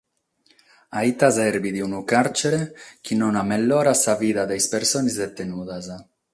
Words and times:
A 0.99 1.03
ite 1.09 1.27
serbit 1.35 1.77
unu 1.87 1.99
càrtzere 2.11 2.61
chi 3.03 3.13
non 3.19 3.35
megiorat 3.51 3.99
sa 4.03 4.13
vida 4.23 4.43
de 4.47 4.55
is 4.61 4.67
persones 4.73 5.15
detenudas? 5.23 5.85